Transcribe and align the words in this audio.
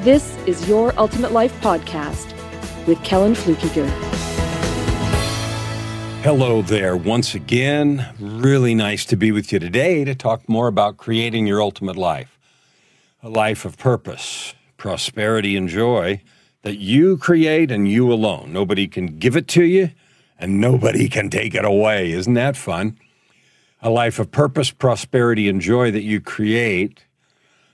this 0.00 0.34
is 0.46 0.66
Your 0.66 0.98
Ultimate 0.98 1.30
Life 1.30 1.52
Podcast 1.60 2.34
with 2.86 3.02
Kellan 3.04 3.34
Fluckiger. 3.34 3.86
Hello 6.22 6.62
there, 6.62 6.96
once 6.96 7.34
again. 7.34 8.08
Really 8.18 8.74
nice 8.74 9.04
to 9.04 9.16
be 9.16 9.30
with 9.30 9.52
you 9.52 9.58
today 9.58 10.04
to 10.04 10.14
talk 10.14 10.48
more 10.48 10.68
about 10.68 10.96
creating 10.96 11.46
your 11.46 11.60
ultimate 11.60 11.96
life 11.96 12.38
a 13.22 13.28
life 13.28 13.66
of 13.66 13.76
purpose, 13.76 14.54
prosperity, 14.78 15.54
and 15.54 15.68
joy 15.68 16.22
that 16.62 16.78
you 16.78 17.18
create 17.18 17.70
and 17.70 17.86
you 17.86 18.10
alone. 18.10 18.50
Nobody 18.50 18.88
can 18.88 19.18
give 19.18 19.36
it 19.36 19.46
to 19.48 19.64
you 19.64 19.90
and 20.38 20.58
nobody 20.58 21.10
can 21.10 21.28
take 21.28 21.54
it 21.54 21.66
away. 21.66 22.12
Isn't 22.12 22.32
that 22.32 22.56
fun? 22.56 22.98
A 23.82 23.90
life 23.90 24.18
of 24.18 24.30
purpose, 24.30 24.70
prosperity, 24.70 25.46
and 25.50 25.60
joy 25.60 25.90
that 25.90 26.04
you 26.04 26.22
create 26.22 27.04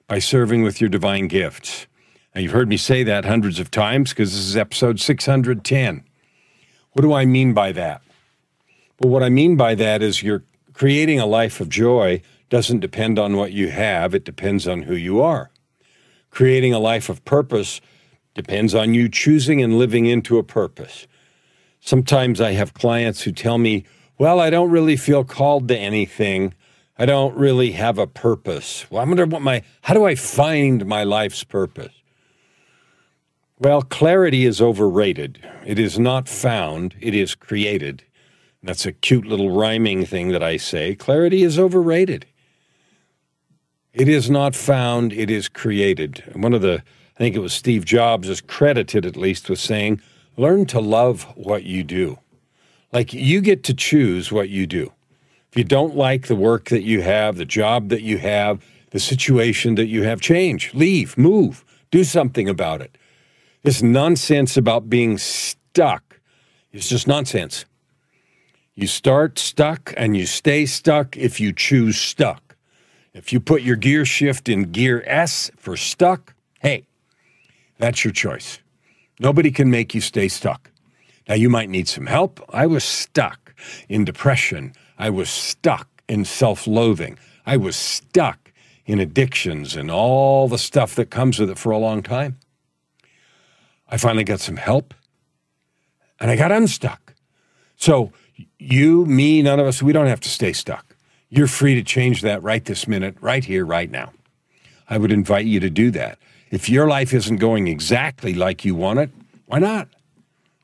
by 0.09 0.19
serving 0.19 0.65
with 0.65 0.81
your 0.81 0.91
divine 0.91 1.29
gifts. 1.29 1.87
Now, 2.37 2.43
you've 2.43 2.53
heard 2.53 2.69
me 2.69 2.77
say 2.77 3.03
that 3.03 3.25
hundreds 3.25 3.59
of 3.59 3.71
times 3.71 4.11
because 4.11 4.33
this 4.33 4.45
is 4.45 4.59
episode 4.59 5.01
610. 5.01 6.05
What 6.93 7.01
do 7.01 7.15
I 7.15 7.25
mean 7.25 7.55
by 7.55 7.73
that? 7.73 8.03
Well, 9.01 9.11
what 9.11 9.23
I 9.23 9.31
mean 9.31 9.57
by 9.57 9.75
that 9.77 10.03
is 10.03 10.23
you're 10.23 10.45
creating 10.75 11.19
a 11.19 11.25
life 11.25 11.63
of 11.63 11.71
joy 11.71 12.21
doesn't 12.51 12.81
depend 12.81 13.19
on 13.19 13.39
what 13.39 13.53
you 13.53 13.71
have, 13.71 14.15
it 14.15 14.27
depends 14.27 14.69
on 14.69 14.83
who 14.83 14.95
you 14.95 15.19
are. 15.23 15.51
Creating 16.29 16.75
a 16.75 16.79
life 16.79 17.09
of 17.09 17.25
purpose 17.25 17.81
depends 18.35 18.75
on 18.75 18.93
you 18.93 19.09
choosing 19.09 19.63
and 19.63 19.79
living 19.79 20.05
into 20.05 20.37
a 20.37 20.43
purpose. 20.43 21.07
Sometimes 21.81 22.39
I 22.39 22.53
have 22.53 22.75
clients 22.75 23.23
who 23.23 23.33
tell 23.33 23.57
me, 23.57 23.87
Well, 24.19 24.41
I 24.41 24.51
don't 24.51 24.71
really 24.71 24.99
feel 24.99 25.25
called 25.25 25.69
to 25.69 25.79
anything. 25.79 26.53
I 26.99 27.07
don't 27.07 27.35
really 27.35 27.71
have 27.73 27.97
a 27.97 28.07
purpose. 28.07 28.85
Well, 28.91 29.01
I 29.01 29.07
wonder 29.07 29.25
what 29.25 29.41
my, 29.41 29.63
how 29.81 29.95
do 29.95 30.05
I 30.05 30.17
find 30.17 30.85
my 30.85 31.03
life's 31.03 31.43
purpose? 31.43 31.95
Well, 33.59 33.81
clarity 33.81 34.45
is 34.45 34.61
overrated. 34.61 35.43
It 35.65 35.79
is 35.79 35.99
not 35.99 36.29
found, 36.29 36.95
it 37.01 37.15
is 37.15 37.35
created. 37.35 38.05
That's 38.63 38.85
a 38.85 38.93
cute 38.93 39.25
little 39.25 39.51
rhyming 39.51 40.05
thing 40.05 40.29
that 40.33 40.43
I 40.43 40.59
say. 40.59 40.95
Clarity 40.95 41.43
is 41.43 41.59
overrated. 41.59 42.27
It 43.95 44.09
is 44.09 44.29
not 44.29 44.55
found, 44.55 45.15
it 45.15 45.31
is 45.31 45.49
created. 45.49 46.23
one 46.35 46.53
of 46.53 46.61
the, 46.61 46.83
I 47.15 47.19
think 47.19 47.35
it 47.35 47.39
was 47.41 47.55
Steve 47.55 47.87
Jobs, 47.87 48.29
is 48.29 48.43
credited 48.43 49.07
at 49.07 49.17
least 49.17 49.49
with 49.49 49.59
saying, 49.59 50.03
learn 50.37 50.67
to 50.67 50.81
love 50.81 51.23
what 51.35 51.65
you 51.65 51.83
do. 51.83 52.19
Like 52.93 53.15
you 53.15 53.41
get 53.41 53.65
to 53.65 53.75
choose 53.75 54.31
what 54.31 54.51
you 54.51 54.67
do. 54.67 54.93
If 55.51 55.57
you 55.57 55.65
don't 55.65 55.97
like 55.97 56.27
the 56.27 56.37
work 56.37 56.69
that 56.69 56.83
you 56.83 57.01
have, 57.01 57.37
the 57.37 57.47
job 57.47 57.89
that 57.89 58.03
you 58.03 58.19
have, 58.19 58.63
the 58.91 59.01
situation 59.01 59.77
that 59.77 59.87
you 59.87 60.03
have, 60.03 60.21
change, 60.21 60.75
leave, 60.75 61.17
move, 61.17 61.65
do 61.91 62.05
something 62.05 62.51
about 62.51 62.83
it. 62.83 62.99
This 63.67 63.83
nonsense 63.83 64.57
about 64.57 64.89
being 64.89 65.19
stuck 65.19 66.21
is 66.71 66.89
just 66.89 67.09
nonsense. 67.09 67.65
You 68.77 68.87
start 68.87 69.41
stuck 69.41 69.93
and 69.97 70.17
you 70.17 70.25
stay 70.25 70.67
stuck 70.67 71.17
if 71.17 71.41
you 71.41 71.53
choose 71.53 71.99
stuck. 72.01 72.55
If 73.13 73.33
you 73.33 73.41
put 73.41 73.63
your 73.63 73.75
gear 73.75 74.05
shift 74.05 74.49
in 74.49 74.71
gear 74.71 75.03
S 75.05 75.51
for 75.57 75.77
stuck, 75.77 76.33
hey, 76.61 76.87
that's 77.77 78.05
your 78.05 78.13
choice. 78.13 78.61
Nobody 79.19 79.51
can 79.51 79.69
make 79.69 79.97
you 79.97 80.01
stay 80.01 80.29
stuck. 80.29 80.71
Now, 81.29 81.35
you 81.35 81.51
might 81.51 81.69
need 81.69 81.89
some 81.89 82.07
help. 82.07 82.41
I 82.51 82.67
was 82.67 82.85
stuck 82.85 83.53
in 83.89 84.05
depression. 84.05 84.75
I 84.97 85.11
was 85.11 85.29
stuck 85.29 85.89
in 86.09 86.25
self 86.25 86.69
loathing. 86.69 87.19
I 87.45 87.57
was 87.57 87.75
stuck 87.75 88.53
in 88.85 89.01
addictions 89.01 89.75
and 89.75 89.91
all 89.91 90.47
the 90.47 90.57
stuff 90.57 90.95
that 90.95 91.11
comes 91.11 91.41
with 91.41 91.51
it 91.51 91.59
for 91.59 91.73
a 91.73 91.79
long 91.79 92.05
time. 92.05 92.39
I 93.89 93.97
finally 93.97 94.25
got 94.25 94.41
some 94.41 94.57
help 94.57 94.95
and 96.19 96.31
I 96.31 96.37
got 96.37 96.53
unstuck. 96.53 97.15
So, 97.77 98.13
you, 98.59 99.07
me, 99.07 99.43
none 99.43 99.61
of 99.61 99.67
us, 99.67 99.83
we 99.83 99.93
don't 99.93 100.07
have 100.07 100.21
to 100.21 100.29
stay 100.29 100.53
stuck. 100.53 100.97
You're 101.29 101.47
free 101.47 101.75
to 101.75 101.83
change 101.83 102.23
that 102.23 102.43
right 102.43 102.65
this 102.65 102.89
minute, 102.89 103.17
right 103.21 103.45
here, 103.45 103.65
right 103.65 103.91
now. 103.91 104.13
I 104.89 104.99
would 104.99 105.13
invite 105.13 105.47
you 105.47 105.61
to 105.61 105.71
do 105.71 105.91
that. 105.93 106.19
If 106.51 106.69
your 106.69 106.87
life 106.87 107.13
isn't 107.13 107.37
going 107.37 107.69
exactly 107.69 108.35
like 108.35 108.65
you 108.65 108.75
want 108.75 109.01
it, 109.01 109.11
why 109.47 109.59
not? 109.59 109.89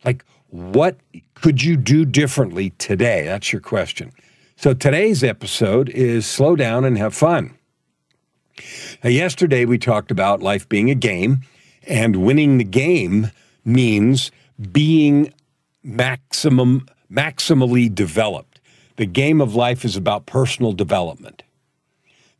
Like, 0.04 0.24
what 0.48 0.96
could 1.34 1.62
you 1.62 1.76
do 1.76 2.04
differently 2.04 2.70
today? 2.78 3.24
That's 3.24 3.52
your 3.52 3.60
question. 3.60 4.12
So, 4.56 4.74
today's 4.74 5.24
episode 5.24 5.88
is 5.88 6.26
slow 6.26 6.56
down 6.56 6.84
and 6.84 6.96
have 6.98 7.14
fun. 7.14 7.56
Now, 9.02 9.10
yesterday 9.10 9.64
we 9.64 9.78
talked 9.78 10.10
about 10.10 10.42
life 10.42 10.68
being 10.68 10.90
a 10.90 10.94
game 10.94 11.42
and 11.86 12.16
winning 12.16 12.58
the 12.58 12.64
game 12.64 13.30
means 13.64 14.30
being 14.72 15.32
maximum 15.82 16.86
maximally 17.12 17.92
developed. 17.92 18.60
The 18.96 19.06
game 19.06 19.40
of 19.40 19.54
life 19.54 19.84
is 19.84 19.96
about 19.96 20.26
personal 20.26 20.72
development. 20.72 21.42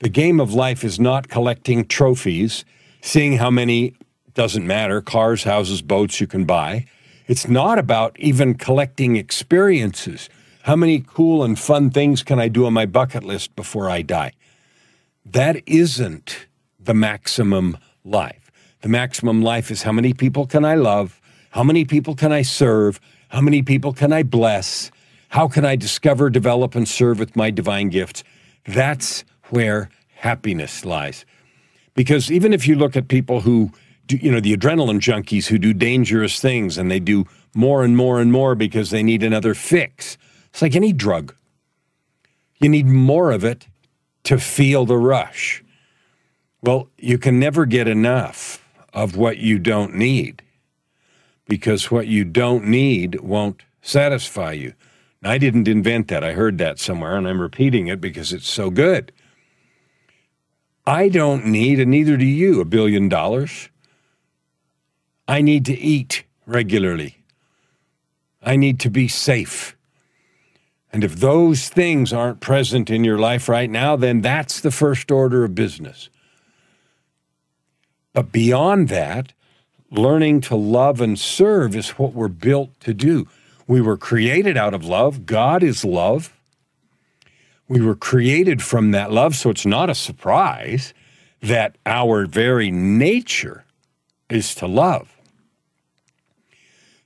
The 0.01 0.09
game 0.09 0.41
of 0.41 0.53
life 0.53 0.85
is 0.85 0.99
not 0.99 1.29
collecting 1.29 1.87
trophies, 1.87 2.65
seeing 3.01 3.37
how 3.37 3.51
many 3.51 3.95
doesn't 4.35 4.67
matter 4.67 5.01
cars, 5.01 5.45
houses, 5.45 5.83
boats 5.83 6.21
you 6.21 6.27
can 6.27 6.45
buy. 6.45 6.87
It's 7.27 7.49
not 7.49 7.79
about 7.79 8.19
even 8.19 8.55
collecting 8.55 9.17
experiences. 9.17 10.29
How 10.63 10.77
many 10.77 11.05
cool 11.07 11.45
and 11.45 11.59
fun 11.59 11.91
things 11.91 12.23
can 12.23 12.39
I 12.39 12.49
do 12.49 12.67
on 12.67 12.73
my 12.73 12.87
bucket 12.87 13.23
list 13.23 13.55
before 13.55 13.89
I 13.89 14.03
die? 14.03 14.33
That 15.25 15.63
isn't 15.67 16.47
the 16.81 16.95
maximum 16.95 17.79
life. 18.05 18.42
The 18.83 18.89
maximum 18.89 19.43
life 19.43 19.71
is 19.71 19.83
how 19.83 19.93
many 19.93 20.13
people 20.13 20.45
can 20.45 20.65
I 20.65 20.75
love? 20.75 21.21
How 21.51 21.63
many 21.63 21.85
people 21.85 22.17
can 22.17 22.33
I 22.33 22.43
serve? 22.43 23.01
How 23.29 23.41
many 23.41 23.63
people 23.63 23.93
can 23.93 24.13
I 24.13 24.25
bless? 24.25 24.91
How 25.29 25.47
can 25.49 25.65
I 25.65 25.77
discover, 25.77 26.31
develop, 26.31 26.75
and 26.75 26.89
serve 26.89 27.19
with 27.19 27.37
my 27.37 27.51
divine 27.51 27.91
gifts? 27.91 28.25
That's 28.67 29.25
where 29.51 29.89
happiness 30.17 30.85
lies. 30.85 31.25
Because 31.95 32.31
even 32.31 32.53
if 32.53 32.67
you 32.67 32.75
look 32.75 32.97
at 32.97 33.07
people 33.07 33.43
who 33.43 33.71
do, 34.07 34.17
you 34.17 34.33
know, 34.33 34.41
the 34.41 34.57
adrenaline 34.57 34.99
junkies 34.99 35.47
who 35.47 35.59
do 35.59 35.73
dangerous 35.73 36.41
things 36.41 36.77
and 36.77 36.91
they 36.91 37.01
do 37.01 37.27
more 37.55 37.85
and 37.85 37.97
more 37.97 38.21
and 38.21 38.33
more 38.33 38.57
because 38.57 38.91
they 38.91 39.03
need 39.03 39.23
another 39.23 39.55
fix, 39.55 40.19
it's 40.51 40.61
like 40.61 40.75
any 40.75 40.93
drug. 40.93 41.35
You 42.61 42.69
need 42.69 42.87
more 42.87 43.31
of 43.31 43.45
it 43.45 43.69
to 44.25 44.39
feel 44.39 44.87
the 44.87 44.97
rush. 44.97 45.63
Well, 46.63 46.89
you 46.99 47.19
can 47.19 47.39
never 47.39 47.65
get 47.65 47.87
enough 47.87 48.62
of 48.93 49.17
what 49.17 49.39
you 49.39 49.59
don't 49.59 49.95
need 49.95 50.43
because 51.47 51.91
what 51.91 52.07
you 52.07 52.25
don't 52.25 52.65
need 52.65 53.21
won't 53.21 53.63
satisfy 53.81 54.53
you. 54.53 54.75
I 55.23 55.39
didn't 55.39 55.69
invent 55.69 56.09
that. 56.09 56.25
I 56.25 56.33
heard 56.33 56.59
that 56.59 56.79
somewhere 56.79 57.17
and 57.17 57.29
I'm 57.29 57.41
repeating 57.41 57.89
it 57.89 58.01
because 58.01 58.33
it's 58.33 58.49
so 58.49 58.71
good. 58.71 59.13
I 60.87 61.09
don't 61.09 61.47
need, 61.47 61.79
and 61.79 61.91
neither 61.91 62.17
do 62.17 62.25
you, 62.25 62.61
a 62.61 62.65
billion 62.65 63.09
dollars. 63.09 63.69
I 65.29 65.41
need 65.41 65.65
to 65.67 65.79
eat 65.79 66.25
regularly. 66.47 67.19
I 68.43 68.57
need 68.57 68.81
to 68.81 68.91
be 68.91 69.07
safe. 69.07 69.77
And 70.93 71.05
if 71.05 71.17
those 71.17 71.69
things 71.69 72.13
aren't 72.13 72.41
present 72.41 72.91
in 72.91 73.05
your 73.05 73.19
life 73.19 73.49
right 73.49 73.71
now, 73.71 73.95
then 73.95 74.21
that's 74.21 74.61
the 74.61 74.73
first 74.73 75.11
order 75.11 75.45
of 75.45 75.55
business. 75.55 76.11
But 78.13 78.33
beyond 78.33 78.89
that, 78.89 79.33
learning 79.91 80.41
to 80.43 80.57
love 80.57 81.01
and 81.01 81.19
serve 81.19 81.77
is 81.77 81.91
what 81.91 82.13
we're 82.13 82.29
built 82.29 82.79
to 82.81 82.95
do. 82.95 83.29
We 83.67 83.81
were 83.81 83.97
created 83.97 84.57
out 84.57 84.75
of 84.75 84.85
love. 84.85 85.27
God 85.27 85.63
is 85.63 85.85
love. 85.85 86.35
We 87.69 87.81
were 87.81 87.95
created 87.95 88.63
from 88.63 88.91
that 88.91 89.13
love, 89.13 89.35
so 89.35 89.51
it's 89.51 89.65
not 89.65 89.89
a 89.89 89.95
surprise 89.95 90.93
that 91.41 91.77
our 91.87 92.27
very 92.27 92.71
nature 92.71 93.65
is 94.29 94.55
to 94.57 94.67
love. 94.67 95.17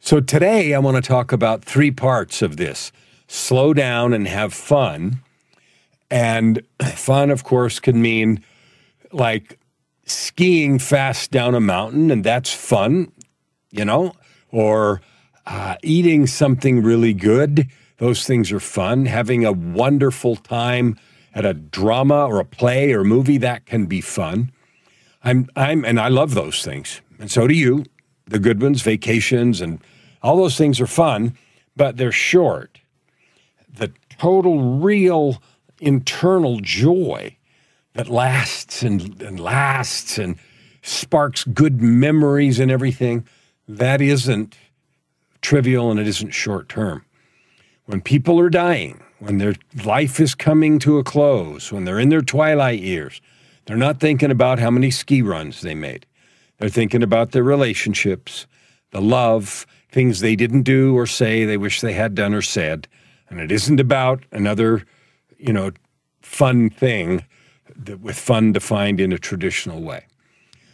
So 0.00 0.20
today 0.20 0.74
I 0.74 0.78
want 0.78 0.96
to 0.96 1.02
talk 1.02 1.32
about 1.32 1.64
three 1.64 1.90
parts 1.90 2.42
of 2.42 2.56
this 2.56 2.92
slow 3.28 3.74
down 3.74 4.12
and 4.12 4.28
have 4.28 4.54
fun. 4.54 5.20
And 6.10 6.62
fun, 6.94 7.30
of 7.30 7.44
course, 7.44 7.80
can 7.80 8.00
mean 8.00 8.42
like 9.12 9.58
skiing 10.06 10.78
fast 10.78 11.30
down 11.30 11.54
a 11.54 11.60
mountain, 11.60 12.10
and 12.10 12.24
that's 12.24 12.52
fun. 12.52 13.12
you 13.70 13.84
know, 13.84 14.14
or 14.50 15.02
uh, 15.46 15.76
eating 15.82 16.26
something 16.26 16.82
really 16.82 17.12
good. 17.12 17.68
Those 17.98 18.26
things 18.26 18.50
are 18.52 18.60
fun. 18.60 19.06
Having 19.06 19.44
a 19.44 19.52
wonderful 19.52 20.36
time 20.36 20.98
at 21.34 21.44
a 21.44 21.52
drama 21.54 22.26
or 22.26 22.40
a 22.40 22.44
play 22.44 22.92
or 22.92 23.04
movie 23.04 23.38
that 23.38 23.66
can 23.66 23.86
be 23.86 24.00
fun. 24.00 24.50
I'm 25.22 25.48
I'm 25.56 25.84
and 25.84 26.00
I 26.00 26.08
love 26.08 26.34
those 26.34 26.64
things, 26.64 27.02
and 27.18 27.30
so 27.30 27.46
do 27.46 27.54
you. 27.54 27.84
The 28.26 28.38
good 28.38 28.60
ones, 28.62 28.82
vacations, 28.82 29.60
and 29.60 29.80
all 30.22 30.36
those 30.36 30.56
things 30.56 30.80
are 30.80 30.86
fun, 30.86 31.36
but 31.76 31.96
they're 31.96 32.12
short. 32.12 32.80
The 33.72 33.92
total, 34.18 34.80
real 34.80 35.42
internal 35.80 36.60
joy 36.60 37.35
that 37.96 38.08
lasts 38.08 38.82
and, 38.82 39.22
and 39.22 39.40
lasts 39.40 40.18
and 40.18 40.36
sparks 40.82 41.44
good 41.44 41.80
memories 41.80 42.60
and 42.60 42.70
everything, 42.70 43.26
that 43.66 44.02
isn't 44.02 44.56
trivial 45.40 45.90
and 45.90 45.98
it 45.98 46.06
isn't 46.06 46.30
short 46.30 46.68
term. 46.68 47.04
When 47.86 48.02
people 48.02 48.38
are 48.38 48.50
dying, 48.50 49.02
when 49.18 49.38
their 49.38 49.54
life 49.84 50.20
is 50.20 50.34
coming 50.34 50.78
to 50.80 50.98
a 50.98 51.04
close, 51.04 51.72
when 51.72 51.84
they're 51.84 51.98
in 51.98 52.10
their 52.10 52.20
twilight 52.20 52.80
years, 52.80 53.22
they're 53.64 53.76
not 53.76 53.98
thinking 53.98 54.30
about 54.30 54.58
how 54.58 54.70
many 54.70 54.90
ski 54.90 55.22
runs 55.22 55.62
they 55.62 55.74
made. 55.74 56.04
They're 56.58 56.68
thinking 56.68 57.02
about 57.02 57.32
their 57.32 57.42
relationships, 57.42 58.46
the 58.90 59.00
love, 59.00 59.66
things 59.90 60.20
they 60.20 60.36
didn't 60.36 60.62
do 60.62 60.94
or 60.94 61.06
say 61.06 61.46
they 61.46 61.56
wish 61.56 61.80
they 61.80 61.94
had 61.94 62.14
done 62.14 62.34
or 62.34 62.42
said. 62.42 62.88
And 63.30 63.40
it 63.40 63.50
isn't 63.50 63.80
about 63.80 64.24
another, 64.32 64.84
you 65.38 65.52
know, 65.52 65.70
fun 66.20 66.68
thing 66.68 67.24
with 68.00 68.18
fun 68.18 68.52
defined 68.52 69.00
in 69.00 69.12
a 69.12 69.18
traditional 69.18 69.82
way. 69.82 70.06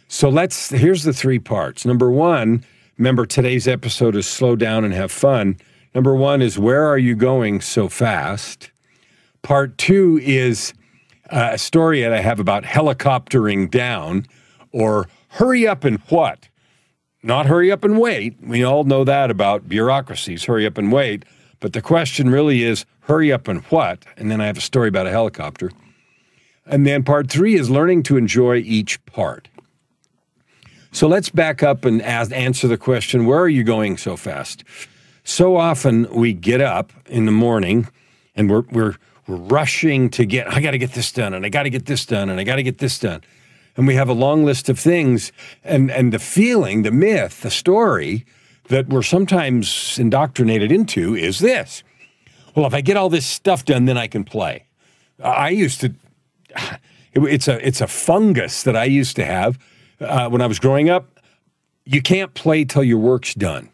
So 0.07 0.29
let's, 0.29 0.69
here's 0.69 1.03
the 1.03 1.13
three 1.13 1.39
parts. 1.39 1.85
Number 1.85 2.11
one, 2.11 2.63
remember 2.97 3.25
today's 3.25 3.67
episode 3.67 4.15
is 4.15 4.27
slow 4.27 4.55
down 4.55 4.83
and 4.83 4.93
have 4.93 5.11
fun. 5.11 5.57
Number 5.95 6.15
one 6.15 6.41
is 6.41 6.59
where 6.59 6.85
are 6.85 6.97
you 6.97 7.15
going 7.15 7.61
so 7.61 7.89
fast? 7.89 8.71
Part 9.41 9.77
two 9.77 10.19
is 10.23 10.73
uh, 11.29 11.51
a 11.53 11.57
story 11.57 12.01
that 12.01 12.13
I 12.13 12.21
have 12.21 12.39
about 12.39 12.63
helicoptering 12.63 13.69
down 13.69 14.25
or 14.71 15.07
hurry 15.29 15.67
up 15.67 15.83
and 15.83 15.99
what? 16.09 16.47
Not 17.23 17.45
hurry 17.45 17.71
up 17.71 17.83
and 17.83 17.99
wait. 17.99 18.35
We 18.41 18.63
all 18.63 18.83
know 18.83 19.03
that 19.03 19.31
about 19.31 19.69
bureaucracies, 19.69 20.45
hurry 20.45 20.65
up 20.65 20.77
and 20.77 20.91
wait. 20.91 21.25
But 21.59 21.73
the 21.73 21.81
question 21.81 22.29
really 22.29 22.63
is 22.63 22.85
hurry 23.01 23.31
up 23.31 23.47
and 23.47 23.61
what? 23.63 24.05
And 24.17 24.29
then 24.29 24.41
I 24.41 24.47
have 24.47 24.57
a 24.57 24.61
story 24.61 24.89
about 24.89 25.07
a 25.07 25.11
helicopter. 25.11 25.71
And 26.65 26.85
then 26.85 27.03
part 27.03 27.29
three 27.29 27.55
is 27.55 27.69
learning 27.69 28.03
to 28.03 28.17
enjoy 28.17 28.57
each 28.57 29.03
part. 29.05 29.49
So 30.91 31.07
let's 31.07 31.29
back 31.29 31.63
up 31.63 31.85
and 31.85 32.01
ask, 32.01 32.31
answer 32.31 32.67
the 32.67 32.77
question 32.77 33.25
where 33.25 33.39
are 33.39 33.49
you 33.49 33.63
going 33.63 33.97
so 33.97 34.15
fast? 34.15 34.63
So 35.23 35.55
often 35.55 36.13
we 36.13 36.33
get 36.33 36.61
up 36.61 36.93
in 37.07 37.25
the 37.25 37.31
morning 37.31 37.87
and 38.35 38.49
we're, 38.49 38.63
we're, 38.71 38.95
we're 39.27 39.35
rushing 39.35 40.09
to 40.11 40.25
get, 40.25 40.47
I 40.53 40.61
got 40.61 40.71
to 40.71 40.77
get 40.77 40.93
this 40.93 41.11
done 41.11 41.33
and 41.33 41.45
I 41.45 41.49
got 41.49 41.63
to 41.63 41.69
get 41.69 41.85
this 41.85 42.05
done 42.05 42.29
and 42.29 42.39
I 42.39 42.43
got 42.43 42.57
to 42.57 42.63
get 42.63 42.77
this 42.77 42.99
done. 42.99 43.21
And 43.75 43.87
we 43.87 43.95
have 43.95 44.07
a 44.07 44.13
long 44.13 44.45
list 44.45 44.69
of 44.69 44.77
things. 44.77 45.31
And, 45.63 45.89
and 45.89 46.13
the 46.13 46.19
feeling, 46.19 46.83
the 46.83 46.91
myth, 46.91 47.41
the 47.41 47.49
story 47.49 48.25
that 48.67 48.87
we're 48.87 49.01
sometimes 49.01 49.97
indoctrinated 49.97 50.71
into 50.71 51.15
is 51.15 51.39
this 51.39 51.83
well, 52.55 52.67
if 52.67 52.73
I 52.75 52.81
get 52.81 52.97
all 52.97 53.09
this 53.09 53.25
stuff 53.25 53.65
done, 53.65 53.85
then 53.85 53.97
I 53.97 54.05
can 54.05 54.23
play. 54.23 54.67
I 55.23 55.49
used 55.49 55.81
to, 55.81 55.95
it's 57.13 57.47
a, 57.47 57.65
it's 57.65 57.81
a 57.81 57.87
fungus 57.87 58.63
that 58.63 58.75
I 58.75 58.85
used 58.85 59.15
to 59.17 59.25
have 59.25 59.59
uh, 59.99 60.29
when 60.29 60.41
I 60.41 60.47
was 60.47 60.59
growing 60.59 60.89
up. 60.89 61.19
You 61.85 62.01
can't 62.01 62.33
play 62.33 62.65
till 62.65 62.83
your 62.83 62.99
work's 62.99 63.33
done. 63.33 63.69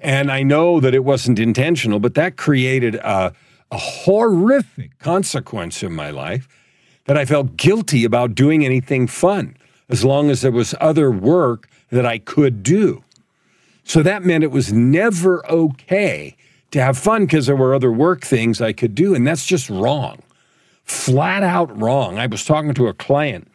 And 0.00 0.30
I 0.30 0.42
know 0.42 0.80
that 0.80 0.94
it 0.94 1.04
wasn't 1.04 1.38
intentional, 1.38 1.98
but 1.98 2.14
that 2.14 2.36
created 2.36 2.96
a, 2.96 3.32
a 3.70 3.78
horrific 3.78 4.98
consequence 4.98 5.82
in 5.82 5.92
my 5.92 6.10
life 6.10 6.48
that 7.06 7.16
I 7.16 7.24
felt 7.24 7.56
guilty 7.56 8.04
about 8.04 8.34
doing 8.34 8.64
anything 8.64 9.06
fun 9.06 9.56
as 9.88 10.04
long 10.04 10.30
as 10.30 10.42
there 10.42 10.52
was 10.52 10.74
other 10.80 11.10
work 11.10 11.68
that 11.90 12.04
I 12.04 12.18
could 12.18 12.62
do. 12.62 13.02
So 13.82 14.02
that 14.02 14.22
meant 14.22 14.44
it 14.44 14.50
was 14.50 14.72
never 14.72 15.48
okay 15.50 16.36
to 16.70 16.82
have 16.82 16.98
fun 16.98 17.24
because 17.24 17.46
there 17.46 17.56
were 17.56 17.74
other 17.74 17.90
work 17.90 18.22
things 18.22 18.60
I 18.60 18.72
could 18.72 18.94
do. 18.94 19.14
And 19.14 19.26
that's 19.26 19.46
just 19.46 19.70
wrong, 19.70 20.22
flat 20.88 21.42
out 21.42 21.80
wrong. 21.80 22.18
I 22.18 22.26
was 22.26 22.44
talking 22.44 22.74
to 22.74 22.88
a 22.88 22.94
client 22.94 23.48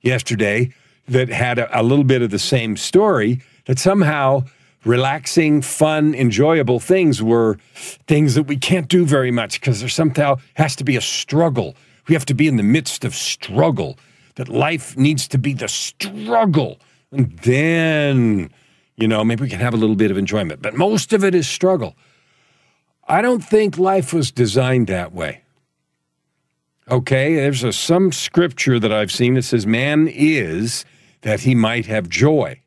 yesterday 0.00 0.72
that 1.08 1.28
had 1.28 1.58
a, 1.58 1.80
a 1.80 1.82
little 1.82 2.04
bit 2.04 2.22
of 2.22 2.30
the 2.30 2.38
same 2.38 2.76
story 2.76 3.40
that 3.66 3.78
somehow 3.78 4.44
relaxing, 4.84 5.62
fun, 5.62 6.14
enjoyable 6.14 6.80
things 6.80 7.22
were 7.22 7.58
things 7.74 8.34
that 8.34 8.44
we 8.44 8.56
can't 8.56 8.88
do 8.88 9.04
very 9.04 9.30
much 9.30 9.60
because 9.60 9.80
there 9.80 9.88
somehow 9.88 10.36
has 10.54 10.74
to 10.76 10.84
be 10.84 10.96
a 10.96 11.00
struggle. 11.00 11.76
We 12.08 12.14
have 12.14 12.26
to 12.26 12.34
be 12.34 12.48
in 12.48 12.56
the 12.56 12.62
midst 12.62 13.04
of 13.04 13.14
struggle, 13.14 13.98
that 14.34 14.48
life 14.48 14.96
needs 14.96 15.28
to 15.28 15.38
be 15.38 15.52
the 15.52 15.68
struggle. 15.68 16.80
And 17.12 17.38
then, 17.40 18.50
you 18.96 19.06
know, 19.06 19.22
maybe 19.22 19.42
we 19.42 19.50
can 19.50 19.60
have 19.60 19.74
a 19.74 19.76
little 19.76 19.94
bit 19.94 20.10
of 20.10 20.16
enjoyment. 20.16 20.62
But 20.62 20.74
most 20.74 21.12
of 21.12 21.22
it 21.22 21.34
is 21.34 21.46
struggle. 21.46 21.94
I 23.06 23.20
don't 23.20 23.44
think 23.44 23.78
life 23.78 24.12
was 24.12 24.30
designed 24.30 24.86
that 24.86 25.12
way. 25.12 25.41
Okay, 26.90 27.36
there's 27.36 27.62
a, 27.62 27.72
some 27.72 28.10
scripture 28.10 28.80
that 28.80 28.92
I've 28.92 29.12
seen 29.12 29.34
that 29.34 29.42
says 29.42 29.66
man 29.66 30.08
is 30.08 30.84
that 31.20 31.40
he 31.40 31.54
might 31.54 31.86
have 31.86 32.08
joy. 32.08 32.60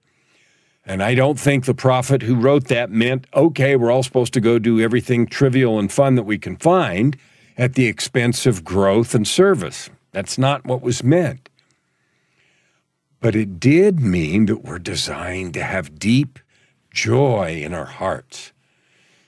And 0.85 1.01
I 1.03 1.15
don't 1.15 1.39
think 1.39 1.65
the 1.65 1.73
prophet 1.73 2.21
who 2.21 2.35
wrote 2.35 2.65
that 2.65 2.91
meant, 2.91 3.27
okay, 3.33 3.75
we're 3.75 3.91
all 3.91 4.03
supposed 4.03 4.33
to 4.33 4.41
go 4.41 4.59
do 4.59 4.79
everything 4.79 5.25
trivial 5.25 5.79
and 5.79 5.91
fun 5.91 6.15
that 6.15 6.23
we 6.23 6.37
can 6.37 6.55
find 6.57 7.17
at 7.57 7.73
the 7.73 7.87
expense 7.87 8.45
of 8.45 8.63
growth 8.63 9.15
and 9.15 9.27
service. 9.27 9.89
That's 10.11 10.37
not 10.37 10.65
what 10.65 10.81
was 10.81 11.03
meant. 11.03 11.49
But 13.19 13.35
it 13.35 13.59
did 13.59 13.99
mean 13.99 14.45
that 14.45 14.63
we're 14.63 14.79
designed 14.79 15.55
to 15.55 15.63
have 15.63 15.97
deep 15.97 16.39
joy 16.91 17.61
in 17.63 17.73
our 17.73 17.85
hearts. 17.85 18.53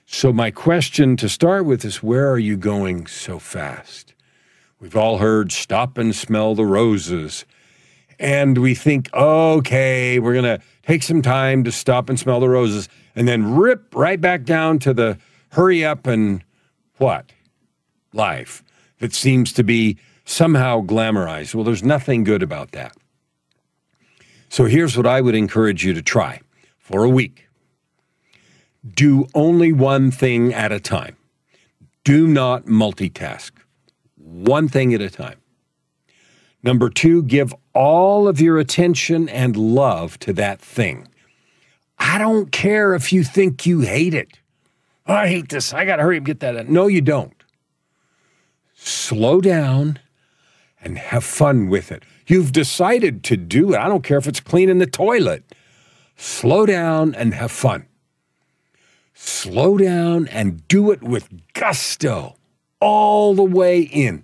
So, 0.06 0.32
my 0.32 0.52
question 0.52 1.18
to 1.18 1.28
start 1.28 1.66
with 1.66 1.84
is 1.84 2.02
where 2.02 2.32
are 2.32 2.40
you 2.40 2.56
going 2.56 3.08
so 3.08 3.40
fast? 3.40 4.14
We've 4.80 4.96
all 4.96 5.18
heard 5.18 5.52
stop 5.52 5.98
and 5.98 6.16
smell 6.16 6.56
the 6.56 6.66
roses. 6.66 7.46
And 8.20 8.58
we 8.58 8.76
think, 8.76 9.14
okay, 9.14 10.20
we're 10.20 10.34
going 10.34 10.60
to 10.60 10.62
take 10.84 11.04
some 11.04 11.22
time 11.22 11.64
to 11.64 11.72
stop 11.72 12.10
and 12.10 12.20
smell 12.20 12.40
the 12.40 12.50
roses, 12.50 12.90
and 13.16 13.28
then 13.28 13.56
rip 13.56 13.94
right 13.96 14.20
back 14.20 14.44
down 14.44 14.80
to 14.80 14.94
the 14.94 15.18
hurry 15.50 15.84
up 15.84 16.08
and 16.08 16.44
what? 16.98 17.32
Life 18.14 18.64
that 19.00 19.14
seems 19.14 19.54
to 19.54 19.64
be 19.64 19.98
somehow 20.26 20.82
glamorized. 20.82 21.54
Well, 21.54 21.64
there's 21.64 21.84
nothing 21.84 22.24
good 22.24 22.42
about 22.42 22.72
that. 22.72 22.96
So 24.50 24.66
here's 24.66 24.96
what 24.96 25.06
I 25.06 25.22
would 25.22 25.36
encourage 25.36 25.86
you 25.86 25.94
to 25.94 26.02
try 26.02 26.42
for 26.78 27.04
a 27.04 27.10
week 27.10 27.48
do 28.94 29.28
only 29.34 29.74
one 29.74 30.12
thing 30.12 30.54
at 30.54 30.72
a 30.72 30.80
time. 30.80 31.18
Do 32.06 32.26
not 32.26 32.66
multitask, 32.66 33.52
one 34.28 34.68
thing 34.68 34.94
at 34.94 35.02
a 35.02 35.10
time. 35.10 35.40
Number 36.64 36.90
two, 36.90 37.24
give 37.24 37.54
all 37.74 38.28
of 38.28 38.42
your 38.42 38.60
attention 38.60 39.30
and 39.30 39.56
love 39.56 40.20
to 40.20 40.34
that 40.34 40.60
thing. 40.60 41.08
I 42.00 42.18
don't 42.18 42.52
care 42.52 42.94
if 42.94 43.14
you 43.14 43.24
think 43.24 43.66
you 43.66 43.82
hate 43.82 44.14
it. 44.14 44.40
Oh, 45.08 45.14
I 45.14 45.28
hate 45.28 45.50
this. 45.50 45.74
I 45.74 45.86
got 45.86 45.98
to 45.98 46.04
hurry 46.04 46.18
and 46.18 46.26
get 46.26 46.42
that. 46.42 46.54
Done. 46.54 46.72
No, 46.72 46.88
you 46.88 47.02
don't. 47.02 47.34
Slow 48.76 49.42
down 49.42 50.00
and 50.82 50.98
have 50.98 51.24
fun 51.24 51.70
with 51.70 51.92
it. 51.92 52.04
You've 52.28 52.52
decided 52.52 53.24
to 53.26 53.38
do 53.38 53.74
it. 53.74 53.78
I 53.78 53.88
don't 53.88 54.04
care 54.04 54.18
if 54.18 54.28
it's 54.28 54.40
cleaning 54.40 54.80
the 54.80 54.86
toilet. 54.86 55.44
Slow 56.18 56.66
down 56.66 57.16
and 57.16 57.34
have 57.34 57.52
fun. 57.52 57.88
Slow 59.14 59.78
down 59.78 60.28
and 60.28 60.68
do 60.68 60.92
it 60.92 61.02
with 61.02 61.30
gusto 61.54 62.37
all 62.80 63.34
the 63.34 63.44
way 63.44 63.82
in. 63.82 64.24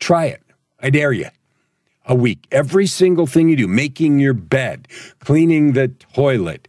Try 0.00 0.26
it. 0.26 0.42
I 0.80 0.90
dare 0.90 1.12
you 1.12 1.28
a 2.06 2.14
week. 2.14 2.46
Every 2.50 2.86
single 2.86 3.26
thing 3.26 3.48
you 3.48 3.56
do, 3.56 3.68
making 3.68 4.18
your 4.18 4.34
bed, 4.34 4.88
cleaning 5.20 5.72
the 5.72 5.88
toilet, 5.88 6.66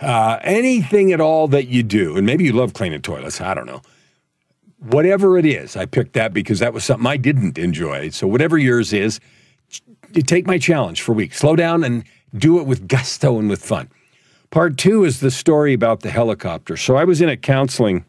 uh, 0.00 0.38
anything 0.42 1.12
at 1.12 1.20
all 1.20 1.48
that 1.48 1.68
you 1.68 1.82
do, 1.82 2.16
and 2.16 2.26
maybe 2.26 2.44
you 2.44 2.52
love 2.52 2.74
cleaning 2.74 3.00
toilets, 3.00 3.40
I 3.40 3.54
don't 3.54 3.66
know. 3.66 3.82
Whatever 4.78 5.38
it 5.38 5.46
is, 5.46 5.76
I 5.76 5.86
picked 5.86 6.12
that 6.12 6.34
because 6.34 6.58
that 6.58 6.74
was 6.74 6.84
something 6.84 7.06
I 7.06 7.16
didn't 7.16 7.56
enjoy. 7.56 8.10
So, 8.10 8.26
whatever 8.26 8.58
yours 8.58 8.92
is, 8.92 9.18
take 10.26 10.46
my 10.46 10.58
challenge 10.58 11.00
for 11.00 11.12
a 11.12 11.14
week. 11.14 11.32
Slow 11.32 11.56
down 11.56 11.82
and 11.84 12.04
do 12.36 12.60
it 12.60 12.66
with 12.66 12.86
gusto 12.86 13.38
and 13.38 13.48
with 13.48 13.64
fun. 13.64 13.88
Part 14.50 14.76
two 14.76 15.04
is 15.04 15.20
the 15.20 15.30
story 15.30 15.72
about 15.72 16.00
the 16.00 16.10
helicopter. 16.10 16.76
So, 16.76 16.96
I 16.96 17.04
was 17.04 17.22
in 17.22 17.30
a 17.30 17.36
counseling 17.36 18.04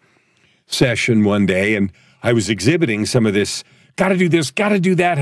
session 0.67 1.23
one 1.23 1.45
day 1.45 1.75
and 1.75 1.93
I 2.25 2.33
was 2.33 2.49
exhibiting 2.49 3.05
some 3.05 3.27
of 3.27 3.35
this 3.35 3.63
got 3.97 4.09
to 4.09 4.17
do 4.17 4.27
this, 4.27 4.49
got 4.49 4.69
to 4.69 4.79
do 4.79 4.95
that. 4.95 5.19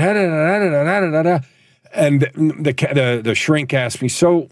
And 1.92 2.22
the, 2.22 2.72
the, 2.72 3.20
the 3.22 3.34
shrink 3.34 3.74
asked 3.74 4.00
me, 4.00 4.08
So, 4.08 4.48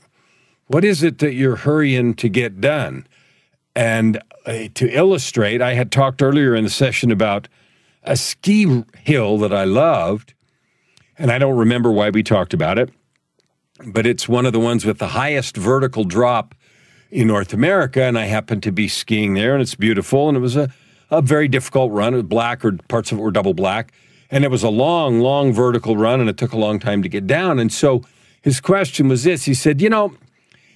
What 0.66 0.85
is 0.85 1.02
it 1.02 1.18
that 1.18 1.32
you're 1.32 1.56
hurrying 1.56 2.12
to 2.14 2.28
get 2.28 2.61
done? 2.61 3.06
And 3.75 4.21
uh, 4.44 4.68
to 4.75 4.87
illustrate, 4.94 5.62
I 5.62 5.73
had 5.73 5.90
talked 5.90 6.21
earlier 6.21 6.54
in 6.54 6.64
the 6.64 6.71
session 6.71 7.11
about 7.11 7.49
a 8.02 8.16
ski 8.16 8.85
hill 8.99 9.38
that 9.38 9.54
I 9.54 9.64
loved, 9.64 10.35
and 11.16 11.32
I 11.32 11.38
don't 11.38 11.56
remember 11.56 11.90
why 11.90 12.11
we 12.11 12.23
talked 12.23 12.52
about 12.52 12.78
it, 12.78 12.90
but 13.87 14.04
it's 14.04 14.28
one 14.28 14.44
of 14.44 14.52
the 14.52 14.61
ones 14.61 14.85
with 14.85 14.99
the 14.99 15.09
highest 15.09 15.56
vertical 15.56 16.04
drop 16.04 16.54
in 17.11 17.28
North 17.28 17.54
America, 17.54 18.02
and 18.02 18.18
I 18.18 18.26
happened 18.26 18.62
to 18.64 18.73
be 18.73 18.88
skiing 18.88 19.32
there, 19.32 19.54
and 19.54 19.62
it's 19.62 19.75
beautiful, 19.75 20.28
and 20.28 20.37
it 20.37 20.40
was 20.40 20.56
a, 20.56 20.68
a 21.12 21.23
very 21.23 21.47
difficult 21.47 21.92
run. 21.92 22.21
Black, 22.23 22.64
or 22.64 22.73
parts 22.88 23.12
of 23.12 23.19
it 23.19 23.21
were 23.21 23.31
double 23.31 23.54
black, 23.54 23.92
and 24.31 24.45
it 24.45 24.50
was 24.50 24.62
a 24.62 24.71
long, 24.71 25.21
long 25.21 25.52
vertical 25.52 25.97
run, 25.97 26.21
and 26.21 26.28
it 26.28 26.37
took 26.37 26.52
a 26.52 26.59
long 26.59 26.81
time 26.81 27.02
to 27.02 27.09
get 27.09 27.26
down. 27.26 27.59
And 27.59 27.73
so 27.73 28.02
his 28.40 28.61
question 28.61 29.07
was 29.09 29.23
this: 29.25 29.45
He 29.45 29.54
said, 29.54 29.81
"You 29.81 29.90
know, 29.90 30.14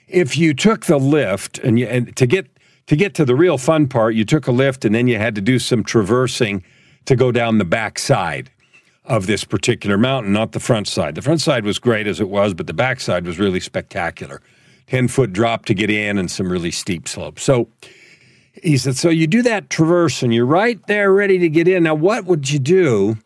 if 0.07 0.37
you 0.37 0.55
took 0.55 0.87
the 0.87 0.99
lift, 0.99 1.59
and, 1.59 1.79
you, 1.79 1.87
and 1.87 2.15
to 2.17 2.27
get 2.27 2.47
to 2.87 2.95
get 2.95 3.15
to 3.15 3.25
the 3.25 3.35
real 3.35 3.59
fun 3.59 3.89
part, 3.89 4.15
you 4.15 4.25
took 4.25 4.47
a 4.47 4.53
lift, 4.53 4.85
and 4.85 4.95
then 4.95 5.09
you 5.09 5.19
had 5.19 5.35
to 5.35 5.41
do 5.41 5.59
some 5.59 5.83
traversing 5.83 6.63
to 7.07 7.17
go 7.17 7.33
down 7.33 7.59
the 7.59 7.65
back 7.65 7.99
side." 7.99 8.51
Of 9.09 9.29
this 9.29 9.45
particular 9.45 9.97
mountain, 9.97 10.33
not 10.33 10.51
the 10.51 10.59
front 10.59 10.89
side. 10.89 11.15
The 11.15 11.23
front 11.23 11.41
side 11.41 11.65
was 11.65 11.79
great 11.79 12.09
as 12.09 12.19
it 12.19 12.29
was, 12.29 12.55
but 12.55 12.67
the 12.67 12.75
back 12.75 12.99
side 12.99 13.25
was 13.25 13.39
really 13.39 13.61
spectacular. 13.61 14.43
10 14.89 15.07
foot 15.07 15.33
drop 15.33 15.65
to 15.67 15.75
get 15.75 15.91
in 15.91 16.19
and 16.19 16.29
some 16.29 16.51
really 16.51 16.73
steep 16.73 17.07
slopes. 17.07 17.45
So 17.45 17.69
he 18.63 18.77
said, 18.77 18.97
So 18.97 19.09
you 19.09 19.27
do 19.27 19.43
that 19.43 19.71
traverse 19.71 20.23
and 20.23 20.33
you're 20.33 20.47
right 20.47 20.85
there 20.87 21.13
ready 21.13 21.39
to 21.39 21.49
get 21.49 21.69
in. 21.69 21.85
Now, 21.85 21.95
what 21.95 22.25
would 22.25 22.51
you 22.51 22.59
do? 22.59 23.19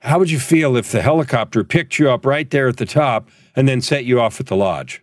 How 0.00 0.18
would 0.18 0.30
you 0.30 0.40
feel 0.40 0.76
if 0.76 0.90
the 0.90 1.02
helicopter 1.02 1.62
picked 1.62 1.98
you 1.98 2.10
up 2.10 2.24
right 2.24 2.50
there 2.50 2.68
at 2.68 2.78
the 2.78 2.86
top 2.86 3.28
and 3.54 3.68
then 3.68 3.80
set 3.80 4.04
you 4.04 4.20
off 4.20 4.40
at 4.40 4.46
the 4.46 4.56
lodge? 4.56 5.02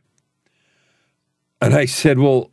And 1.61 1.73
I 1.73 1.85
said, 1.85 2.19
Well, 2.19 2.51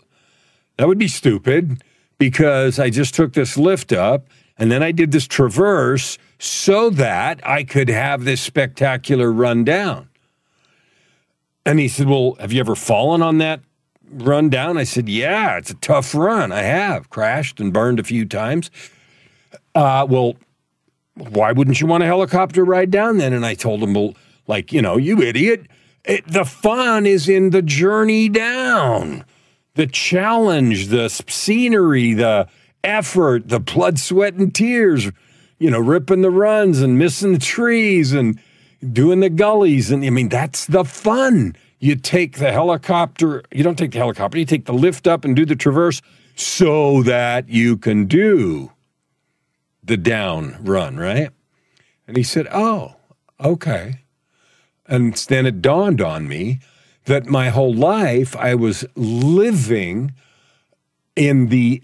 that 0.77 0.89
would 0.89 0.99
be 0.99 1.09
stupid 1.09 1.83
because 2.19 2.79
I 2.79 2.91
just 2.91 3.15
took 3.15 3.33
this 3.33 3.57
lift 3.57 3.93
up 3.93 4.29
and 4.57 4.71
then 4.71 4.83
I 4.83 4.93
did 4.93 5.13
this 5.13 5.27
traverse 5.27 6.19
so 6.39 6.91
that 6.91 7.47
I 7.47 7.65
could 7.65 7.89
have 7.89 8.25
this 8.25 8.41
spectacular 8.41 9.33
run 9.33 9.65
down. 9.65 10.09
And 11.67 11.79
he 11.79 11.89
said, 11.89 12.09
Well, 12.09 12.37
have 12.41 12.53
you 12.53 12.61
ever 12.61 12.75
fallen 12.75 13.23
on 13.23 13.39
that 13.39 13.61
run 14.11 14.49
down? 14.49 14.77
I 14.79 14.85
said, 14.85 15.09
Yeah, 15.09 15.57
it's 15.57 15.71
a 15.71 15.75
tough 15.75 16.15
run. 16.15 16.53
I 16.53 16.63
have 16.63 17.11
crashed 17.11 17.61
and 17.61 17.73
burned 17.73 18.01
a 18.01 18.05
few 18.05 18.25
times. 18.25 18.71
Uh, 19.75 20.07
well, 20.09 20.35
why 21.15 21.53
wouldn't 21.53 21.81
you 21.81 21.87
want 21.87 22.03
a 22.03 22.07
helicopter 22.07 22.65
ride 22.65 22.91
down 22.91 23.19
then? 23.19 23.33
And 23.33 23.47
I 23.47 23.55
told 23.55 23.83
him, 23.83 23.95
Well, 23.95 24.15
like, 24.47 24.73
you 24.73 24.83
know, 24.83 24.97
you 24.97 25.21
idiot. 25.21 25.67
It, 26.05 26.27
the 26.27 26.45
fun 26.45 27.07
is 27.07 27.29
in 27.29 27.51
the 27.51 27.63
journey 27.63 28.29
down, 28.29 29.25
the 29.75 29.87
challenge, 29.87 30.89
the 30.89 31.09
scenery, 31.09 32.13
the 32.13 32.47
effort, 32.83 33.49
the 33.49 33.61
blood, 33.61 33.99
sweat, 33.99 34.35
and 34.35 34.55
tears, 34.55 35.11
you 35.59 35.71
know, 35.71 35.79
ripping 35.79 36.21
the 36.21 36.31
runs 36.31 36.83
and 36.83 36.99
missing 36.99 37.33
the 37.33 37.39
trees 37.39 38.13
and 38.13 38.39
doing 38.93 39.21
the 39.21 39.31
gullies. 39.31 39.91
And 39.91 40.05
I 40.05 40.11
mean, 40.11 40.29
that's 40.29 40.67
the 40.67 40.85
fun. 40.85 41.57
You 41.85 41.97
take 41.97 42.39
the 42.39 42.51
helicopter, 42.51 43.43
you 43.53 43.63
don't 43.63 43.77
take 43.77 43.91
the 43.91 43.99
helicopter, 43.99 44.39
you 44.39 44.47
take 44.47 44.65
the 44.65 44.73
lift 44.73 45.07
up 45.07 45.23
and 45.23 45.37
do 45.37 45.45
the 45.45 45.55
traverse 45.55 46.01
so 46.35 47.03
that 47.03 47.51
you 47.51 47.77
can 47.77 48.07
do 48.07 48.73
the 49.83 49.99
down 49.99 50.57
run, 50.63 50.97
right? 50.97 51.29
And 52.09 52.17
he 52.17 52.23
said, 52.23 52.49
Oh, 52.51 52.97
okay. 53.39 54.01
And 54.87 55.15
then 55.29 55.45
it 55.45 55.61
dawned 55.61 56.01
on 56.01 56.27
me 56.27 56.61
that 57.05 57.27
my 57.27 57.51
whole 57.51 57.75
life 57.75 58.35
I 58.35 58.55
was 58.55 58.87
living 58.97 60.15
in 61.15 61.49
the 61.49 61.83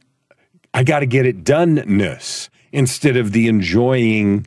I 0.73 0.83
got 0.83 1.01
to 1.01 1.07
get 1.07 1.27
it 1.27 1.45
done 1.45 1.75
ness 1.75 2.49
instead 2.73 3.19
of 3.19 3.33
the 3.33 3.49
enjoying 3.49 4.47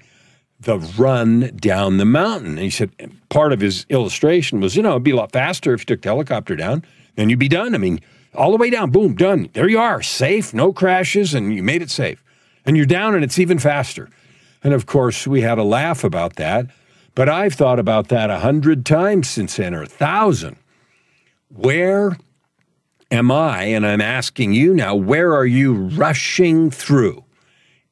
the 0.64 0.80
run 0.98 1.52
down 1.56 1.98
the 1.98 2.06
mountain. 2.06 2.52
And 2.52 2.60
he 2.60 2.70
said 2.70 2.92
part 3.30 3.54
of 3.54 3.60
his 3.60 3.86
illustration 3.90 4.60
was, 4.60 4.76
you 4.76 4.82
know, 4.82 4.92
it'd 4.92 5.04
be 5.04 5.12
a 5.12 5.16
lot 5.16 5.32
faster 5.32 5.74
if 5.74 5.82
you 5.82 5.86
took 5.86 6.02
the 6.02 6.10
helicopter 6.10 6.56
down, 6.56 6.84
then 7.16 7.30
you'd 7.30 7.40
be 7.40 7.48
done. 7.48 7.76
I 7.76 7.78
mean, 7.78 8.00
all 8.36 8.52
the 8.52 8.58
way 8.58 8.70
down, 8.70 8.92
boom, 8.92 9.16
done. 9.16 9.50
There 9.54 9.70
you 9.70 9.80
are, 9.80 10.02
safe, 10.02 10.54
no 10.54 10.74
crashes, 10.74 11.34
and 11.34 11.54
you 11.54 11.62
made 11.64 11.82
it 11.82 11.90
safe. 11.90 12.24
And 12.66 12.76
you're 12.76 12.86
down, 12.86 13.14
and 13.14 13.24
it's 13.24 13.40
even 13.40 13.60
faster. 13.60 14.10
And 14.64 14.74
of 14.74 14.86
course, 14.86 15.28
we 15.28 15.42
had 15.42 15.58
a 15.58 15.64
laugh 15.64 16.04
about 16.04 16.38
that. 16.38 16.68
But 17.16 17.30
I've 17.30 17.54
thought 17.54 17.78
about 17.78 18.08
that 18.08 18.30
a 18.30 18.40
hundred 18.40 18.86
times 18.86 19.30
since 19.30 19.58
then, 19.58 19.76
or 19.76 19.84
a 19.84 19.88
thousand. 19.88 20.56
Where 21.50 22.18
am 23.12 23.32
I? 23.32 23.66
And 23.66 23.86
I'm 23.86 24.02
asking 24.02 24.54
you 24.54 24.74
now, 24.74 24.96
where 24.96 25.36
are 25.36 25.46
you 25.46 25.74
rushing 25.74 26.72
through 26.72 27.24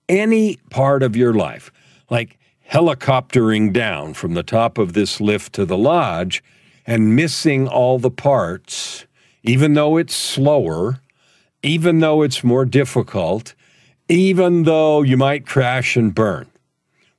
any 0.10 0.58
part 0.72 1.04
of 1.04 1.16
your 1.16 1.34
life? 1.34 1.72
Like, 2.10 2.40
helicoptering 2.72 3.74
down 3.74 4.14
from 4.14 4.34
the 4.34 4.44
top 4.44 4.78
of 4.78 4.94
this 4.94 5.20
lift 5.20 5.54
to 5.54 5.66
the 5.66 5.78
lodge 5.78 6.42
and 6.88 7.16
missing 7.16 7.68
all 7.68 8.00
the 8.00 8.12
parts, 8.12 9.06
even 9.44 9.74
though 9.74 9.98
it's 9.98 10.16
slower, 10.16 11.02
even 11.62 12.00
though 12.00 12.22
it's 12.22 12.44
more 12.44 12.66
difficult, 12.66 13.54
even 14.08 14.64
though 14.64 15.02
you 15.02 15.18
might 15.18 15.46
crash 15.46 15.98
and 15.98 16.16
burn. 16.16 16.48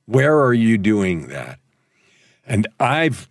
Where 0.05 0.41
are 0.41 0.53
you 0.53 0.77
doing 0.77 1.27
that? 1.27 1.59
And 2.45 2.67
I've 2.79 3.29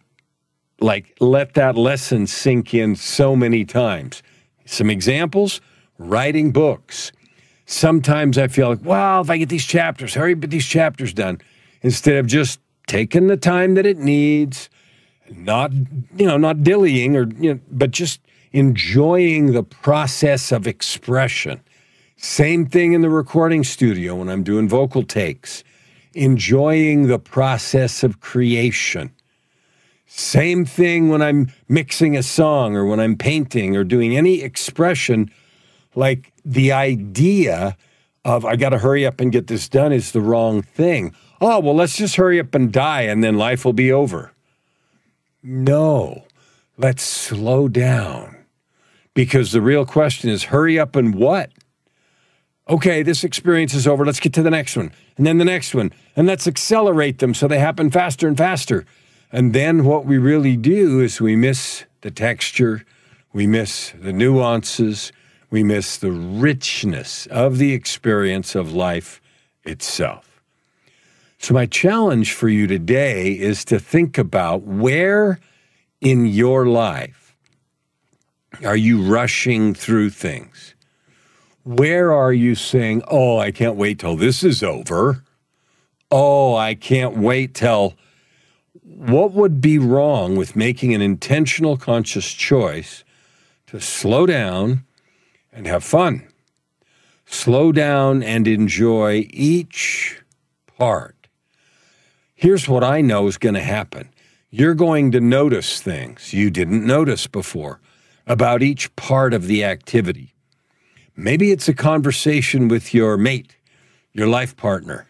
like 0.81 1.17
let 1.21 1.55
that 1.55 1.77
lesson 1.77 2.27
sink 2.27 2.73
in 2.73 2.97
so 2.97 3.37
many 3.37 3.65
times. 3.65 4.23
Some 4.65 4.91
examples 4.91 5.61
writing 5.99 6.53
books. 6.53 7.13
Sometimes 7.67 8.39
I 8.39 8.49
feel 8.49 8.69
like, 8.69 8.85
well, 8.85 9.21
if 9.21 9.31
I 9.31 9.39
get 9.39 9.49
these 9.49 9.67
chapters, 9.67 10.15
hurry 10.15 10.35
get 10.35 10.51
these 10.51 10.67
chapters 10.67 11.13
done 11.13 11.41
instead 11.83 12.17
of 12.17 12.27
just 12.27 12.61
taking 12.87 13.27
the 13.27 13.37
time 13.37 13.75
that 13.75 13.87
it 13.87 13.99
needs, 13.99 14.69
not 15.31 15.73
you 15.73 16.27
know 16.27 16.37
not 16.37 16.59
dillying 16.59 17.15
or 17.15 17.33
you 17.43 17.55
know, 17.55 17.61
but 17.71 17.91
just 17.91 18.21
enjoying 18.53 19.53
the 19.53 19.63
process 19.63 20.53
of 20.53 20.67
expression. 20.67 21.61
Same 22.17 22.67
thing 22.67 22.93
in 22.93 23.01
the 23.01 23.11
recording 23.11 23.65
studio 23.65 24.17
when 24.17 24.29
I'm 24.29 24.43
doing 24.43 24.69
vocal 24.69 25.03
takes, 25.03 25.65
enjoying 26.15 27.09
the 27.09 27.19
process 27.19 28.05
of 28.05 28.21
creation. 28.21 29.13
Same 30.07 30.67
thing 30.67 31.09
when 31.09 31.23
I'm 31.23 31.51
mixing 31.69 32.17
a 32.17 32.23
song 32.23 32.77
or 32.77 32.85
when 32.85 33.01
I'm 33.01 33.17
painting 33.17 33.75
or 33.77 33.83
doing 33.83 34.15
any 34.15 34.43
expression, 34.43 35.31
like 35.95 36.33
the 36.45 36.71
idea 36.71 37.77
of 38.25 38.45
I 38.45 38.57
got 38.57 38.69
to 38.69 38.79
hurry 38.79 39.07
up 39.07 39.21
and 39.21 39.33
get 39.33 39.47
this 39.47 39.69
done 39.69 39.93
is 39.93 40.13
the 40.13 40.21
wrong 40.21 40.63
thing 40.63 41.15
oh, 41.43 41.59
well, 41.61 41.75
let's 41.75 41.97
just 41.97 42.17
hurry 42.17 42.39
up 42.39 42.55
and 42.55 42.73
die 42.73 43.03
and 43.03 43.23
then 43.23 43.37
life 43.37 43.65
will 43.65 43.73
be 43.73 43.93
over. 43.93 44.33
No, 45.43 46.25
let's 46.79 47.03
slow 47.03 47.69
down. 47.69 48.37
Because 49.15 49.53
the 49.53 49.61
real 49.61 49.85
question 49.85 50.31
is 50.31 50.45
hurry 50.45 50.79
up 50.79 50.97
and 50.97 51.15
what? 51.15 51.51
Okay, 52.71 53.03
this 53.03 53.25
experience 53.25 53.75
is 53.75 53.87
over. 53.87 54.07
Let's 54.07 54.21
get 54.21 54.33
to 54.35 54.43
the 54.43 54.51
next 54.51 54.77
one. 54.77 54.93
And 55.19 55.27
then 55.27 55.39
the 55.39 55.45
next 55.45 55.75
one. 55.75 55.93
And 56.17 56.27
let's 56.27 56.47
accelerate 56.47 57.19
them 57.19 57.35
so 57.35 57.49
they 57.49 57.59
happen 57.59 57.91
faster 57.91 58.29
and 58.29 58.39
faster. 58.39 58.87
And 59.33 59.53
then 59.53 59.85
what 59.85 60.07
we 60.07 60.17
really 60.17 60.57
do 60.57 61.01
is 61.01 61.21
we 61.21 61.37
miss 61.37 61.85
the 62.03 62.11
texture, 62.11 62.85
we 63.33 63.47
miss 63.47 63.93
the 63.99 64.13
nuances, 64.13 65.13
we 65.51 65.63
miss 65.63 65.97
the 65.97 66.13
richness 66.13 67.27
of 67.27 67.59
the 67.59 67.73
experience 67.73 68.55
of 68.55 68.73
life 68.73 69.21
itself. 69.65 70.32
So, 71.43 71.55
my 71.55 71.67
challenge 71.67 72.35
for 72.35 72.49
you 72.49 72.69
today 72.69 73.33
is 73.33 73.65
to 73.65 73.81
think 73.81 74.17
about 74.17 74.63
where 74.63 75.41
in 76.01 76.25
your 76.25 76.67
life 76.67 77.37
are 78.65 78.77
you 78.77 79.03
rushing 79.03 79.75
through 79.75 80.11
things? 80.11 80.77
Where 81.65 82.13
are 82.13 82.33
you 82.33 82.55
saying, 82.55 83.03
Oh, 83.11 83.39
I 83.39 83.51
can't 83.51 83.75
wait 83.75 83.99
till 83.99 84.15
this 84.15 84.45
is 84.45 84.63
over? 84.63 85.25
Oh, 86.13 86.55
I 86.55 86.77
can't 86.77 87.17
wait 87.17 87.55
till. 87.55 87.95
What 88.85 89.33
would 89.33 89.61
be 89.61 89.79
wrong 89.79 90.37
with 90.37 90.55
making 90.55 90.95
an 90.95 91.03
intentional, 91.03 91.77
conscious 91.77 92.31
choice 92.33 93.03
to 93.67 93.81
slow 93.81 94.27
down 94.27 94.85
and 95.53 95.67
have 95.67 95.83
fun? 95.83 96.25
Slow 97.27 97.73
down 97.73 98.23
and 98.23 98.47
enjoy 98.47 99.27
each 99.31 100.21
part 100.79 101.17
Here's 102.43 102.69
what 102.69 102.83
I 102.83 103.03
know 103.03 103.29
is 103.29 103.39
going 103.39 103.55
to 103.55 103.63
happen 103.63 104.09
you're 104.51 104.75
going 104.75 105.13
to 105.13 105.21
notice 105.21 105.81
things 105.81 106.33
you 106.33 106.51
didn't 106.51 106.85
notice 106.85 107.29
before 107.29 107.81
about 108.27 108.65
each 108.65 108.97
part 108.97 109.33
of 109.33 109.47
the 109.47 109.63
activity. 109.63 110.35
Maybe 111.15 111.53
it's 111.53 111.69
a 111.69 111.73
conversation 111.73 112.67
with 112.67 112.93
your 112.93 113.17
mate, 113.17 113.55
your 114.13 114.27
life 114.27 114.57
partner. 114.57 115.07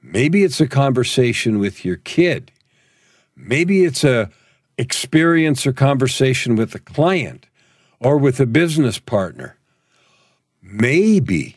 Maybe 0.00 0.44
it's 0.44 0.60
a 0.60 0.68
conversation 0.68 1.58
with 1.58 1.84
your 1.84 1.96
kid. 1.96 2.52
Maybe 3.34 3.84
it's 3.84 4.04
a 4.04 4.30
experience 4.78 5.66
or 5.66 5.72
conversation 5.72 6.54
with 6.54 6.72
a 6.76 6.78
client 6.78 7.46
or 7.98 8.16
with 8.16 8.38
a 8.38 8.46
business 8.46 9.00
partner. 9.00 9.58
Maybe, 10.62 11.56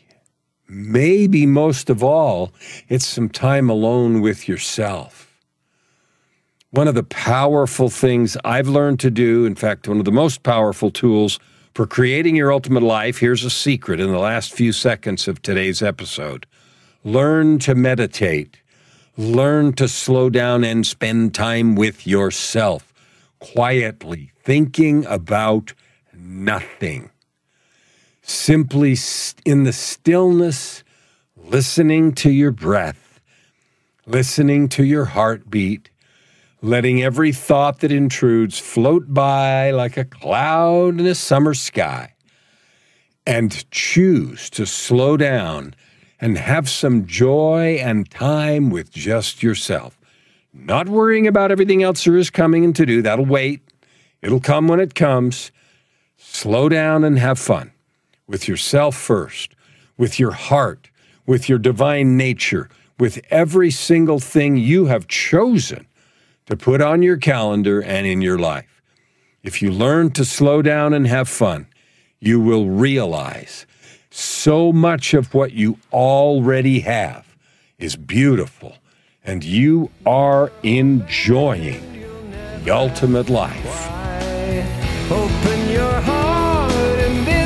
maybe 0.70 1.46
most 1.46 1.90
of 1.90 2.02
all, 2.02 2.52
it's 2.88 3.06
some 3.06 3.28
time 3.28 3.68
alone 3.68 4.20
with 4.20 4.48
yourself. 4.48 5.26
One 6.70 6.86
of 6.86 6.94
the 6.94 7.02
powerful 7.02 7.90
things 7.90 8.36
I've 8.44 8.68
learned 8.68 9.00
to 9.00 9.10
do, 9.10 9.44
in 9.44 9.56
fact, 9.56 9.88
one 9.88 9.98
of 9.98 10.04
the 10.04 10.12
most 10.12 10.44
powerful 10.44 10.90
tools 10.92 11.40
for 11.74 11.86
creating 11.86 12.36
your 12.36 12.52
ultimate 12.52 12.84
life, 12.84 13.18
here's 13.18 13.44
a 13.44 13.50
secret 13.50 13.98
in 13.98 14.12
the 14.12 14.18
last 14.18 14.52
few 14.52 14.72
seconds 14.72 15.26
of 15.26 15.42
today's 15.42 15.82
episode. 15.82 16.46
Learn 17.02 17.58
to 17.60 17.74
meditate. 17.74 18.58
Learn 19.16 19.72
to 19.74 19.88
slow 19.88 20.30
down 20.30 20.62
and 20.62 20.86
spend 20.86 21.34
time 21.34 21.74
with 21.74 22.06
yourself, 22.06 22.92
quietly, 23.40 24.30
thinking 24.42 25.04
about 25.06 25.74
nothing. 26.14 27.10
Simply 28.32 28.96
in 29.44 29.64
the 29.64 29.72
stillness, 29.72 30.84
listening 31.36 32.12
to 32.12 32.30
your 32.30 32.52
breath, 32.52 33.20
listening 34.06 34.68
to 34.68 34.84
your 34.84 35.06
heartbeat, 35.06 35.90
letting 36.62 37.02
every 37.02 37.32
thought 37.32 37.80
that 37.80 37.90
intrudes 37.90 38.60
float 38.60 39.12
by 39.12 39.72
like 39.72 39.96
a 39.96 40.04
cloud 40.04 41.00
in 41.00 41.06
a 41.06 41.14
summer 41.16 41.54
sky, 41.54 42.14
and 43.26 43.68
choose 43.72 44.48
to 44.50 44.64
slow 44.64 45.16
down 45.16 45.74
and 46.20 46.38
have 46.38 46.68
some 46.68 47.06
joy 47.06 47.80
and 47.82 48.08
time 48.12 48.70
with 48.70 48.92
just 48.92 49.42
yourself. 49.42 49.98
Not 50.54 50.88
worrying 50.88 51.26
about 51.26 51.50
everything 51.50 51.82
else 51.82 52.04
there 52.04 52.16
is 52.16 52.30
coming 52.30 52.64
and 52.64 52.76
to 52.76 52.86
do. 52.86 53.02
That'll 53.02 53.26
wait. 53.26 53.60
It'll 54.22 54.40
come 54.40 54.68
when 54.68 54.78
it 54.78 54.94
comes. 54.94 55.50
Slow 56.16 56.68
down 56.68 57.02
and 57.02 57.18
have 57.18 57.40
fun 57.40 57.72
with 58.30 58.46
yourself 58.46 58.96
first, 58.96 59.56
with 59.98 60.20
your 60.20 60.30
heart, 60.30 60.88
with 61.26 61.48
your 61.48 61.58
divine 61.58 62.16
nature, 62.16 62.68
with 62.96 63.20
every 63.28 63.72
single 63.72 64.20
thing 64.20 64.56
you 64.56 64.86
have 64.86 65.08
chosen 65.08 65.84
to 66.46 66.56
put 66.56 66.80
on 66.80 67.02
your 67.02 67.16
calendar 67.16 67.82
and 67.82 68.06
in 68.06 68.22
your 68.22 68.38
life. 68.38 68.80
If 69.42 69.60
you 69.60 69.72
learn 69.72 70.12
to 70.12 70.24
slow 70.24 70.62
down 70.62 70.94
and 70.94 71.08
have 71.08 71.28
fun, 71.28 71.66
you 72.20 72.38
will 72.38 72.66
realize 72.66 73.66
so 74.10 74.72
much 74.72 75.12
of 75.12 75.34
what 75.34 75.52
you 75.52 75.78
already 75.92 76.80
have 76.80 77.36
is 77.78 77.96
beautiful, 77.96 78.76
and 79.24 79.42
you 79.42 79.90
are 80.06 80.52
enjoying 80.62 81.82
the 82.62 82.70
ultimate 82.70 83.28
life. 83.28 83.88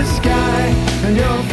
the 0.00 0.06
sky 0.06 0.62
and 1.04 1.16
your. 1.16 1.49